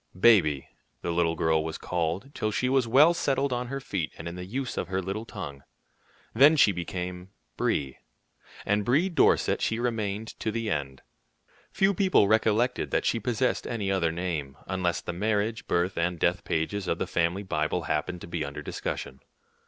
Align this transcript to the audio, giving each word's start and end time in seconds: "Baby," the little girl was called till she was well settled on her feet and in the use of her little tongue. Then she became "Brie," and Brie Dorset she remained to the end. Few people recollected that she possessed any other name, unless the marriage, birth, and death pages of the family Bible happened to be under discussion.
"Baby," 0.19 0.67
the 1.03 1.11
little 1.11 1.35
girl 1.35 1.63
was 1.63 1.77
called 1.77 2.33
till 2.33 2.49
she 2.49 2.67
was 2.69 2.87
well 2.87 3.13
settled 3.13 3.53
on 3.53 3.67
her 3.67 3.79
feet 3.79 4.11
and 4.17 4.27
in 4.27 4.33
the 4.33 4.45
use 4.47 4.75
of 4.75 4.87
her 4.87 4.99
little 4.99 5.25
tongue. 5.25 5.61
Then 6.33 6.55
she 6.55 6.71
became 6.71 7.29
"Brie," 7.55 7.99
and 8.65 8.83
Brie 8.83 9.09
Dorset 9.09 9.61
she 9.61 9.77
remained 9.77 10.29
to 10.39 10.49
the 10.49 10.71
end. 10.71 11.03
Few 11.71 11.93
people 11.93 12.27
recollected 12.27 12.89
that 12.89 13.05
she 13.05 13.19
possessed 13.19 13.67
any 13.67 13.91
other 13.91 14.11
name, 14.11 14.57
unless 14.65 15.01
the 15.01 15.13
marriage, 15.13 15.67
birth, 15.67 15.99
and 15.99 16.17
death 16.17 16.43
pages 16.45 16.87
of 16.87 16.97
the 16.97 17.05
family 17.05 17.43
Bible 17.43 17.83
happened 17.83 18.21
to 18.21 18.27
be 18.27 18.43
under 18.43 18.63
discussion. 18.63 19.19